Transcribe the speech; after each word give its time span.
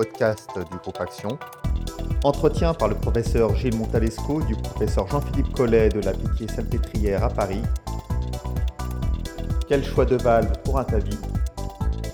podcast 0.00 0.48
du 0.56 0.78
groupe 0.78 0.98
Action. 0.98 1.38
Entretien 2.24 2.72
par 2.72 2.88
le 2.88 2.94
professeur 2.94 3.54
Gilles 3.54 3.76
Montalesco 3.76 4.40
du 4.44 4.54
professeur 4.54 5.06
Jean-Philippe 5.08 5.52
Collet 5.52 5.90
de 5.90 6.00
la 6.00 6.14
Pitié-Salpêtrière 6.14 7.22
à 7.22 7.28
Paris. 7.28 7.60
Quel 9.68 9.84
choix 9.84 10.06
de 10.06 10.16
valve 10.16 10.50
pour 10.64 10.78
un 10.78 10.84
tavis 10.84 11.18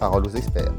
Parole 0.00 0.26
aux 0.26 0.30
experts. 0.30 0.74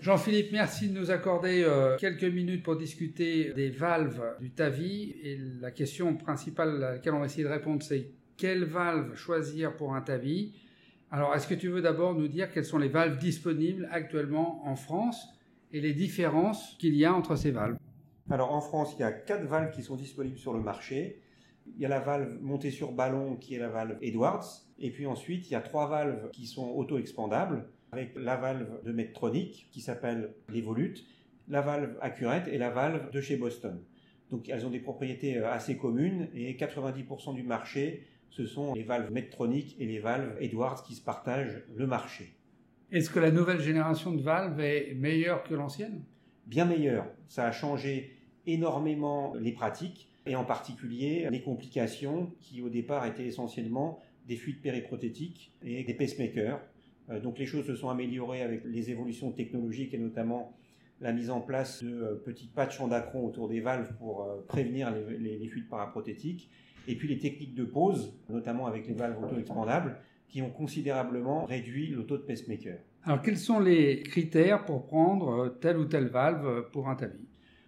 Jean-Philippe, 0.00 0.52
merci 0.52 0.88
de 0.88 0.96
nous 0.96 1.10
accorder 1.10 1.64
euh, 1.64 1.96
quelques 1.96 2.22
minutes 2.22 2.62
pour 2.62 2.76
discuter 2.76 3.52
des 3.52 3.70
valves 3.70 4.36
du 4.38 4.52
TAVI. 4.52 5.16
Et 5.24 5.38
la 5.60 5.72
question 5.72 6.14
principale 6.14 6.84
à 6.84 6.92
laquelle 6.92 7.14
on 7.14 7.18
va 7.18 7.26
essayer 7.26 7.42
de 7.42 7.48
répondre, 7.48 7.82
c'est 7.82 8.12
quelle 8.36 8.62
valve 8.62 9.16
choisir 9.16 9.76
pour 9.76 9.96
un 9.96 10.02
TAVI? 10.02 10.54
Alors, 11.10 11.34
est-ce 11.34 11.46
que 11.46 11.54
tu 11.54 11.68
veux 11.68 11.80
d'abord 11.80 12.14
nous 12.14 12.28
dire 12.28 12.52
quelles 12.52 12.66
sont 12.66 12.76
les 12.76 12.88
valves 12.88 13.18
disponibles 13.18 13.88
actuellement 13.90 14.60
en 14.66 14.76
France 14.76 15.28
et 15.72 15.80
les 15.80 15.94
différences 15.94 16.76
qu'il 16.78 16.94
y 16.94 17.06
a 17.06 17.14
entre 17.14 17.34
ces 17.34 17.50
valves? 17.50 17.78
Alors, 18.28 18.52
en 18.52 18.60
France, 18.60 18.94
il 18.98 19.00
y 19.00 19.04
a 19.04 19.12
quatre 19.12 19.44
valves 19.44 19.70
qui 19.70 19.82
sont 19.82 19.96
disponibles 19.96 20.36
sur 20.36 20.52
le 20.52 20.60
marché. 20.60 21.22
Il 21.66 21.80
y 21.80 21.86
a 21.86 21.88
la 21.88 22.00
valve 22.00 22.38
montée 22.42 22.70
sur 22.70 22.92
ballon 22.92 23.36
qui 23.36 23.54
est 23.54 23.58
la 23.58 23.70
valve 23.70 23.96
Edwards. 24.02 24.44
Et 24.78 24.90
puis 24.90 25.06
ensuite, 25.06 25.48
il 25.48 25.52
y 25.54 25.56
a 25.56 25.62
trois 25.62 25.88
valves 25.88 26.30
qui 26.32 26.46
sont 26.46 26.68
auto-expandables 26.68 27.66
avec 27.90 28.12
la 28.16 28.36
valve 28.36 28.82
de 28.84 28.92
Medtronic 28.92 29.68
qui 29.72 29.80
s'appelle 29.80 30.34
l'Evolute, 30.50 31.06
la 31.48 31.62
valve 31.62 31.96
Accurate 32.02 32.48
et 32.48 32.58
la 32.58 32.68
valve 32.68 33.10
de 33.10 33.20
chez 33.22 33.36
Boston. 33.38 33.82
Donc 34.30 34.50
elles 34.50 34.66
ont 34.66 34.70
des 34.70 34.80
propriétés 34.80 35.38
euh, 35.38 35.50
assez 35.50 35.78
communes 35.78 36.28
et 36.34 36.54
90% 36.54 37.34
du 37.34 37.42
marché, 37.42 38.06
ce 38.30 38.46
sont 38.46 38.74
les 38.74 38.82
valves 38.82 39.10
Medtronic 39.12 39.76
et 39.78 39.86
les 39.86 39.98
valves 39.98 40.36
Edwards 40.40 40.82
qui 40.82 40.94
se 40.94 41.02
partagent 41.02 41.62
le 41.74 41.86
marché. 41.86 42.34
Est-ce 42.90 43.10
que 43.10 43.18
la 43.18 43.30
nouvelle 43.30 43.60
génération 43.60 44.12
de 44.12 44.22
valves 44.22 44.60
est 44.60 44.94
meilleure 44.94 45.42
que 45.42 45.54
l'ancienne? 45.54 46.02
Bien 46.46 46.64
meilleure. 46.64 47.06
Ça 47.28 47.46
a 47.46 47.52
changé 47.52 48.16
énormément 48.46 49.34
les 49.34 49.52
pratiques 49.52 50.10
et 50.26 50.36
en 50.36 50.44
particulier 50.44 51.28
les 51.30 51.42
complications 51.42 52.32
qui 52.40 52.62
au 52.62 52.68
départ 52.68 53.04
étaient 53.06 53.26
essentiellement 53.26 54.00
des 54.26 54.36
fuites 54.36 54.62
périprothétiques 54.62 55.52
et 55.62 55.84
des 55.84 55.94
pacemakers 55.94 56.60
euh, 57.10 57.20
donc 57.20 57.38
les 57.38 57.46
choses 57.46 57.66
se 57.66 57.74
sont 57.74 57.88
améliorées 57.88 58.42
avec 58.42 58.62
les 58.64 58.90
évolutions 58.90 59.32
technologiques 59.32 59.94
et 59.94 59.98
notamment 59.98 60.54
la 61.00 61.12
mise 61.12 61.30
en 61.30 61.40
place 61.40 61.82
de 61.82 61.90
euh, 61.90 62.14
petits 62.24 62.48
patchs 62.48 62.80
en 62.80 62.88
dacron 62.88 63.26
autour 63.26 63.48
des 63.48 63.60
valves 63.60 63.94
pour 63.98 64.24
euh, 64.24 64.44
prévenir 64.46 64.92
les, 64.92 65.48
fuites 65.48 65.68
paraprothétiques. 65.68 66.50
Et 66.88 66.96
puis 66.96 67.06
les 67.06 67.18
techniques 67.18 67.54
de 67.54 67.64
pause, 67.64 68.14
notamment 68.30 68.66
avec 68.66 68.88
les 68.88 68.94
valves 68.94 69.22
auto-expandables, 69.22 69.96
qui 70.26 70.42
ont 70.42 70.50
considérablement 70.50 71.44
réduit 71.44 71.88
le 71.88 72.04
taux 72.04 72.16
de 72.16 72.22
pacemaker. 72.22 72.78
Alors 73.04 73.22
quels 73.22 73.38
sont 73.38 73.60
les 73.60 74.02
critères 74.02 74.64
pour 74.64 74.86
prendre 74.86 75.56
telle 75.60 75.76
ou 75.76 75.84
telle 75.84 76.08
valve 76.08 76.70
pour 76.72 76.88
un 76.88 76.96
tabi 76.96 77.20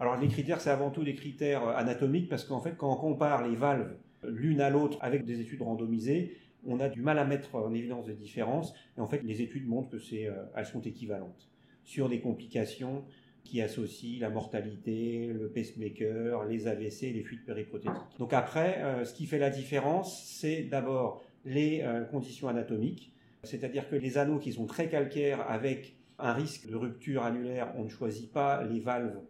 Alors 0.00 0.18
les 0.18 0.28
critères, 0.28 0.60
c'est 0.60 0.70
avant 0.70 0.90
tout 0.90 1.04
des 1.04 1.14
critères 1.14 1.68
anatomiques, 1.68 2.28
parce 2.28 2.44
qu'en 2.44 2.60
fait, 2.60 2.74
quand 2.76 2.90
on 2.90 2.96
compare 2.96 3.46
les 3.46 3.54
valves 3.54 3.94
l'une 4.26 4.60
à 4.60 4.70
l'autre 4.70 4.98
avec 5.02 5.24
des 5.24 5.40
études 5.40 5.62
randomisées, 5.62 6.36
on 6.66 6.80
a 6.80 6.88
du 6.88 7.02
mal 7.02 7.18
à 7.18 7.24
mettre 7.24 7.54
en 7.54 7.72
évidence 7.74 8.06
des 8.06 8.14
différences. 8.14 8.74
Et 8.96 9.00
en 9.00 9.06
fait, 9.06 9.22
les 9.24 9.42
études 9.42 9.66
montrent 9.66 9.90
que 9.90 9.98
c'est, 9.98 10.26
euh, 10.26 10.44
elles 10.56 10.66
sont 10.66 10.80
équivalentes 10.80 11.48
sur 11.84 12.08
des 12.08 12.20
complications 12.20 13.04
qui 13.44 13.60
associent 13.60 14.20
la 14.20 14.30
mortalité, 14.30 15.26
le 15.26 15.48
pacemaker, 15.48 16.44
les 16.44 16.66
AVC, 16.66 17.12
les 17.12 17.22
fuites 17.22 17.44
périprothétiques. 17.44 18.18
Donc 18.18 18.32
après, 18.32 18.82
euh, 18.82 19.04
ce 19.04 19.14
qui 19.14 19.26
fait 19.26 19.38
la 19.38 19.50
différence, 19.50 20.24
c'est 20.26 20.62
d'abord 20.62 21.22
les 21.44 21.80
euh, 21.82 22.04
conditions 22.04 22.48
anatomiques, 22.48 23.12
c'est-à-dire 23.42 23.88
que 23.88 23.96
les 23.96 24.18
anneaux 24.18 24.38
qui 24.38 24.52
sont 24.52 24.66
très 24.66 24.88
calcaires 24.88 25.44
avec 25.50 25.96
un 26.18 26.32
risque 26.32 26.68
de 26.68 26.76
rupture 26.76 27.24
annulaire, 27.24 27.72
on 27.76 27.84
ne 27.84 27.88
choisit 27.88 28.32
pas 28.32 28.62
les 28.64 28.80
valves 28.80 29.20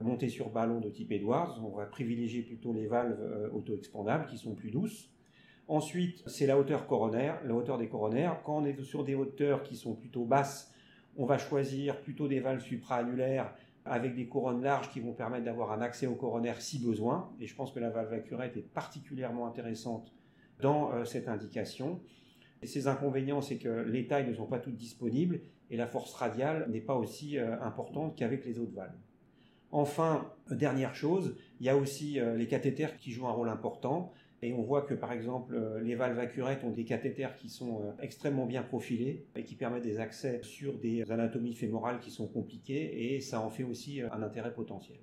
montées 0.00 0.28
sur 0.28 0.50
ballon 0.50 0.80
de 0.80 0.90
type 0.90 1.12
Edwards, 1.12 1.60
on 1.64 1.76
va 1.76 1.86
privilégier 1.86 2.42
plutôt 2.42 2.72
les 2.72 2.86
valves 2.86 3.50
auto-expandables 3.54 4.26
qui 4.26 4.36
sont 4.36 4.54
plus 4.54 4.70
douces. 4.70 5.08
Ensuite, 5.68 6.22
c'est 6.26 6.46
la 6.46 6.58
hauteur 6.58 6.86
coronaire, 6.86 7.40
la 7.46 7.54
hauteur 7.54 7.78
des 7.78 7.88
coronaires. 7.88 8.42
Quand 8.44 8.58
on 8.58 8.64
est 8.64 8.78
sur 8.82 9.04
des 9.04 9.14
hauteurs 9.14 9.62
qui 9.62 9.76
sont 9.76 9.94
plutôt 9.94 10.24
basses, 10.24 10.72
on 11.16 11.24
va 11.24 11.38
choisir 11.38 12.00
plutôt 12.00 12.28
des 12.28 12.40
valves 12.40 12.62
supraannulaires 12.62 13.54
avec 13.84 14.14
des 14.14 14.26
couronnes 14.26 14.62
larges 14.62 14.90
qui 14.90 15.00
vont 15.00 15.12
permettre 15.12 15.44
d'avoir 15.44 15.72
un 15.72 15.80
accès 15.80 16.06
au 16.06 16.14
coronaire 16.14 16.60
si 16.60 16.78
besoin. 16.78 17.30
Et 17.40 17.46
je 17.46 17.54
pense 17.54 17.72
que 17.72 17.80
la 17.80 17.90
valve 17.90 18.12
accurate 18.12 18.56
est 18.56 18.72
particulièrement 18.72 19.46
intéressante 19.46 20.12
dans 20.60 20.92
euh, 20.92 21.04
cette 21.04 21.28
indication. 21.28 22.00
Et 22.62 22.66
ses 22.66 22.86
inconvénients, 22.86 23.40
c'est 23.40 23.58
que 23.58 23.68
les 23.68 24.06
tailles 24.06 24.28
ne 24.28 24.34
sont 24.34 24.46
pas 24.46 24.60
toutes 24.60 24.76
disponibles 24.76 25.40
et 25.70 25.76
la 25.76 25.86
force 25.86 26.14
radiale 26.14 26.68
n'est 26.70 26.80
pas 26.80 26.94
aussi 26.94 27.38
euh, 27.38 27.60
importante 27.60 28.16
qu'avec 28.16 28.44
les 28.44 28.58
autres 28.58 28.74
valves. 28.74 28.96
Enfin, 29.72 30.30
dernière 30.50 30.94
chose, 30.94 31.34
il 31.58 31.66
y 31.66 31.70
a 31.70 31.76
aussi 31.76 32.20
euh, 32.20 32.36
les 32.36 32.46
cathéters 32.46 32.96
qui 32.98 33.10
jouent 33.10 33.26
un 33.26 33.32
rôle 33.32 33.48
important. 33.48 34.12
Et 34.44 34.52
on 34.52 34.62
voit 34.62 34.82
que 34.82 34.94
par 34.94 35.12
exemple 35.12 35.54
euh, 35.54 35.80
les 35.80 35.94
valves 35.94 36.18
accurètes 36.18 36.64
ont 36.64 36.70
des 36.70 36.84
cathéters 36.84 37.36
qui 37.36 37.48
sont 37.48 37.80
euh, 37.80 37.92
extrêmement 38.02 38.44
bien 38.44 38.62
profilés 38.62 39.24
et 39.36 39.44
qui 39.44 39.54
permettent 39.54 39.84
des 39.84 40.00
accès 40.00 40.40
sur 40.42 40.76
des 40.78 41.10
anatomies 41.12 41.54
fémorales 41.54 42.00
qui 42.00 42.10
sont 42.10 42.26
compliquées 42.26 43.14
et 43.14 43.20
ça 43.20 43.40
en 43.40 43.50
fait 43.50 43.62
aussi 43.62 44.02
euh, 44.02 44.08
un 44.10 44.20
intérêt 44.22 44.52
potentiel. 44.52 44.98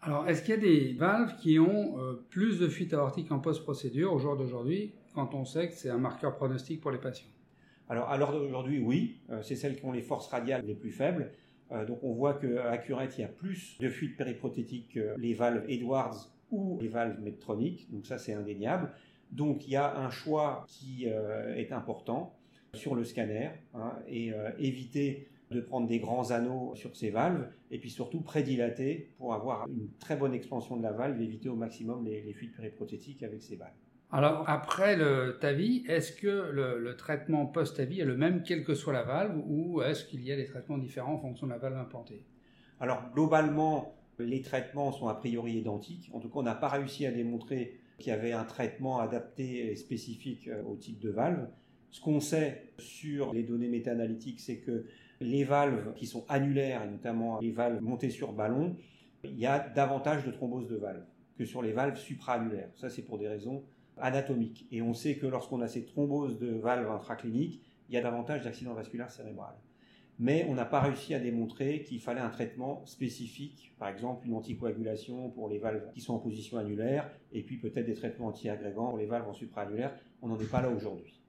Alors 0.00 0.28
est-ce 0.28 0.42
qu'il 0.42 0.54
y 0.54 0.58
a 0.58 0.60
des 0.60 0.92
valves 0.94 1.36
qui 1.36 1.58
ont 1.58 1.96
plus 2.28 2.58
de 2.58 2.66
fuites 2.66 2.92
aortiques 2.92 3.30
en 3.30 3.38
post-procédure 3.38 4.12
au 4.12 4.18
jour 4.18 4.36
d'aujourd'hui 4.36 4.94
quand 5.14 5.32
on 5.34 5.44
sait 5.44 5.68
que 5.68 5.74
c'est 5.74 5.90
un 5.90 5.98
marqueur 5.98 6.34
pronostic 6.34 6.80
pour 6.80 6.90
les 6.90 6.98
patients? 6.98 7.30
Alors 7.88 8.08
à 8.10 8.16
l'heure 8.16 8.32
d'aujourd'hui 8.32 8.80
oui, 8.80 9.20
c'est 9.42 9.54
celles 9.54 9.76
qui 9.76 9.84
ont 9.84 9.92
les 9.92 10.02
forces 10.02 10.26
radiales 10.26 10.64
les 10.66 10.74
plus 10.74 10.90
faibles. 10.90 11.30
Donc 11.86 12.02
on 12.02 12.14
voit 12.14 12.34
qu'à 12.34 12.68
Accurate, 12.70 13.16
il 13.16 13.20
y 13.20 13.24
a 13.24 13.28
plus 13.28 13.78
de 13.78 13.88
fuites 13.88 14.16
périprothétiques 14.16 14.94
que 14.94 15.14
les 15.18 15.34
valves 15.34 15.64
Edwards 15.68 16.32
ou 16.52 16.78
les 16.80 16.88
valves 16.88 17.20
Medtronic, 17.20 17.90
donc 17.90 18.06
ça 18.06 18.18
c'est 18.18 18.34
indéniable. 18.34 18.92
Donc 19.32 19.66
il 19.66 19.72
y 19.72 19.76
a 19.76 19.96
un 19.98 20.10
choix 20.10 20.64
qui 20.68 21.06
euh, 21.08 21.56
est 21.56 21.72
important 21.72 22.38
sur 22.74 22.94
le 22.94 23.04
scanner 23.04 23.50
hein, 23.74 23.94
et 24.06 24.32
euh, 24.32 24.50
éviter 24.58 25.28
de 25.50 25.60
prendre 25.60 25.86
des 25.86 25.98
grands 25.98 26.30
anneaux 26.30 26.74
sur 26.74 26.96
ces 26.96 27.10
valves 27.10 27.46
et 27.70 27.78
puis 27.78 27.90
surtout 27.90 28.20
prédilater 28.20 29.12
pour 29.18 29.34
avoir 29.34 29.66
une 29.68 29.90
très 29.98 30.16
bonne 30.16 30.32
expansion 30.32 30.76
de 30.76 30.82
la 30.82 30.92
valve 30.92 31.20
et 31.20 31.24
éviter 31.24 31.48
au 31.48 31.56
maximum 31.56 32.04
les, 32.04 32.32
fuites 32.32 32.54
périprothétiques 32.54 33.22
avec 33.22 33.42
ces 33.42 33.56
valves. 33.56 33.72
Alors 34.10 34.48
après 34.48 34.96
le 34.96 35.38
TAVI, 35.40 35.84
est-ce 35.88 36.12
que 36.12 36.50
le, 36.50 36.78
le 36.78 36.96
traitement 36.96 37.46
post-TAVI 37.46 38.00
est 38.00 38.04
le 38.04 38.16
même 38.16 38.42
quelle 38.42 38.64
que 38.64 38.74
soit 38.74 38.92
la 38.92 39.02
valve 39.02 39.42
ou 39.46 39.82
est-ce 39.82 40.04
qu'il 40.04 40.22
y 40.22 40.32
a 40.32 40.36
des 40.36 40.46
traitements 40.46 40.78
différents 40.78 41.14
en 41.14 41.18
fonction 41.18 41.46
de 41.46 41.52
la 41.52 41.58
valve 41.58 41.76
implantée? 41.76 42.24
Alors 42.80 43.10
globalement, 43.14 43.94
les 44.18 44.42
traitements 44.42 44.92
sont 44.92 45.08
a 45.08 45.14
priori 45.14 45.54
identiques. 45.54 46.10
En 46.12 46.20
tout 46.20 46.28
cas, 46.28 46.38
on 46.38 46.42
n'a 46.42 46.54
pas 46.54 46.68
réussi 46.68 47.06
à 47.06 47.12
démontrer 47.12 47.78
qu'il 47.98 48.10
y 48.10 48.12
avait 48.12 48.32
un 48.32 48.44
traitement 48.44 48.98
adapté 49.00 49.70
et 49.70 49.76
spécifique 49.76 50.48
euh, 50.48 50.62
au 50.64 50.76
type 50.76 50.98
de 50.98 51.10
valve. 51.10 51.48
Ce 51.90 52.00
qu'on 52.00 52.20
sait 52.20 52.72
sur 52.78 53.32
les 53.32 53.42
données 53.42 53.68
méta-analytiques, 53.68 54.40
c'est 54.40 54.58
que 54.58 54.86
les 55.20 55.44
valves 55.44 55.92
qui 55.94 56.06
sont 56.06 56.24
annulaires, 56.28 56.82
et 56.82 56.88
notamment 56.88 57.38
les 57.40 57.50
valves 57.50 57.80
montées 57.82 58.10
sur 58.10 58.32
ballon, 58.32 58.76
il 59.24 59.38
y 59.38 59.46
a 59.46 59.60
davantage 59.60 60.24
de 60.24 60.30
thrombose 60.30 60.68
de 60.68 60.76
valves 60.76 61.04
que 61.36 61.44
sur 61.44 61.62
les 61.62 61.72
valves 61.72 61.98
supraannulaires. 61.98 62.70
Ça, 62.74 62.88
c'est 62.90 63.02
pour 63.02 63.18
des 63.18 63.28
raisons 63.28 63.62
anatomiques. 63.98 64.66
Et 64.72 64.82
on 64.82 64.94
sait 64.94 65.16
que 65.16 65.26
lorsqu'on 65.26 65.60
a 65.60 65.68
ces 65.68 65.84
thromboses 65.84 66.38
de 66.38 66.52
valves 66.54 66.90
intracliniques, 66.90 67.62
il 67.88 67.94
y 67.94 67.98
a 67.98 68.02
davantage 68.02 68.42
d'accidents 68.42 68.74
vasculaires 68.74 69.10
cérébrales 69.10 69.58
mais 70.18 70.46
on 70.48 70.54
n'a 70.54 70.64
pas 70.64 70.80
réussi 70.80 71.14
à 71.14 71.18
démontrer 71.18 71.82
qu'il 71.82 72.00
fallait 72.00 72.20
un 72.20 72.28
traitement 72.28 72.84
spécifique, 72.86 73.74
par 73.78 73.88
exemple 73.88 74.26
une 74.26 74.34
anticoagulation 74.34 75.30
pour 75.30 75.48
les 75.48 75.58
valves 75.58 75.90
qui 75.92 76.00
sont 76.00 76.14
en 76.14 76.18
position 76.18 76.58
annulaire, 76.58 77.10
et 77.32 77.42
puis 77.42 77.56
peut-être 77.56 77.86
des 77.86 77.94
traitements 77.94 78.26
antiagrégants 78.26 78.88
pour 78.88 78.98
les 78.98 79.06
valves 79.06 79.28
en 79.28 79.32
supraannulaire. 79.32 79.94
On 80.20 80.28
n'en 80.28 80.38
est 80.38 80.50
pas 80.50 80.62
là 80.62 80.70
aujourd'hui. 80.70 81.20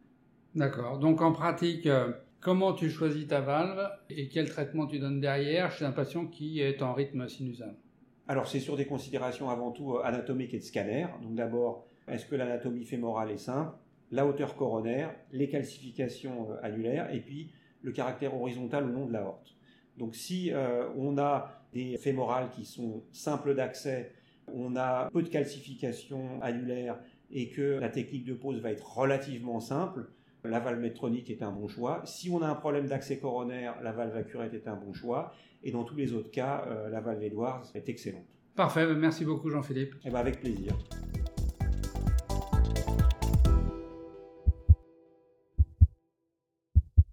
D'accord. 0.56 1.00
Donc 1.00 1.22
en 1.22 1.32
pratique, 1.32 1.88
euh, 1.88 2.12
comment 2.40 2.74
tu 2.74 2.90
choisis 2.90 3.28
ta 3.28 3.42
valve 3.42 3.90
et 4.10 4.28
quel 4.28 4.50
traitement 4.50 4.86
tu 4.86 5.00
donnes 5.00 5.20
derrière 5.20 5.72
chez 5.72 5.86
un 5.86 5.92
patient 5.92 6.28
qui 6.28 6.60
est 6.60 6.82
en 6.84 6.94
rythme 6.94 7.28
sinusal? 7.28 7.76
Alors 8.28 8.48
c'est 8.48 8.60
sur 8.60 8.78
des 8.78 8.86
considérations 8.86 9.50
avant 9.50 9.72
tout 9.72 9.96
euh, 9.96 10.04
anatomiques 10.04 10.54
et 10.54 10.60
de 10.60 10.64
scanner. 10.64 11.08
Donc 11.24 11.36
d'abord, 11.36 11.88
est-ce 12.08 12.26
que 12.26 12.36
l'anatomie 12.36 12.86
fémorale 12.86 13.32
est 13.32 13.38
simple? 13.38 13.76
La 14.12 14.28
hauteur 14.28 14.56
coronaire, 14.56 15.16
les 15.32 15.50
calcifications 15.50 16.52
euh, 16.52 16.56
annulaires, 16.62 17.12
et 17.12 17.20
puis 17.20 17.50
le 17.84 17.92
caractère 17.92 18.36
horizontal 18.36 18.86
ou 18.86 18.92
non 18.92 19.06
de 19.06 19.14
l'aorte. 19.14 19.56
Donc 19.98 20.16
si 20.16 20.52
euh, 20.52 20.88
on 20.98 21.18
a 21.18 21.52
des 21.74 21.98
fémorales 21.98 22.50
qui 22.50 22.66
sont 22.66 23.04
simples 23.12 23.54
d'accès, 23.54 24.12
on 24.52 24.76
a 24.76 25.10
peu 25.12 25.22
de 25.22 25.30
calcification 25.30 26.42
annulaire 26.42 26.98
et 27.32 27.50
que 27.50 27.80
la 27.80 27.90
technique 27.90 28.26
de 28.26 28.34
pose 28.34 28.60
va 28.62 28.72
être 28.72 28.98
relativement 28.98 29.60
simple, 29.60 30.10
la 30.44 30.60
valve 30.60 30.80
métronique 30.80 31.30
est 31.30 31.42
un 31.42 31.52
bon 31.52 31.68
choix. 31.68 32.02
Si 32.06 32.30
on 32.30 32.42
a 32.42 32.48
un 32.48 32.56
problème 32.56 32.88
d'accès 32.88 33.18
coronaire, 33.18 33.76
la 33.82 33.92
valve 33.92 34.16
accurate 34.16 34.54
est 34.54 34.68
un 34.68 34.76
bon 34.76 34.94
choix. 34.94 35.34
Et 35.64 35.72
dans 35.72 35.84
tous 35.84 35.96
les 35.96 36.14
autres 36.14 36.32
cas, 36.32 36.66
euh, 36.68 36.90
la 36.90 37.00
valve 37.00 37.24
Edwards 37.24 37.64
est 37.74 37.88
excellente. 37.88 38.26
Parfait, 38.56 38.86
merci 38.94 39.24
beaucoup 39.24 39.50
Jean-Philippe. 39.50 39.96
Eh 40.06 40.10
ben, 40.10 40.20
avec 40.20 40.42
plaisir. 40.42 40.78